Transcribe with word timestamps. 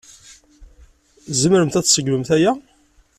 Tzemremt 1.27 1.79
ad 1.79 1.85
tseggmemt 1.85 2.29
aya? 2.35 2.51